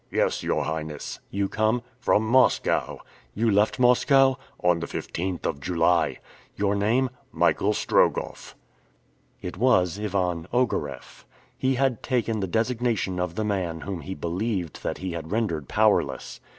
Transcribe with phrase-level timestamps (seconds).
[0.09, 3.01] "Yes, your Highness." "You come?" "From Moscow."
[3.35, 6.17] "You left Moscow?" "On the 15th of July."
[6.55, 8.55] "Your name?" "Michael Strogoff."
[9.43, 11.25] It was Ivan Ogareff.
[11.55, 15.67] He had taken the designation of the man whom he believed that he had rendered
[15.69, 16.39] powerless.